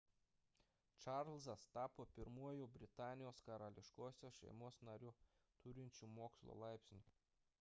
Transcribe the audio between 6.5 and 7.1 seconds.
laipsnį